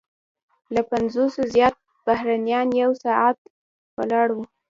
له 0.73 0.81
پنځوسو 0.91 1.41
زیات 1.53 1.75
بهرنیان 2.07 2.67
یو 2.81 2.91
ساعت 3.03 3.37
ولاړ 3.97 4.27
وو. 4.35 4.43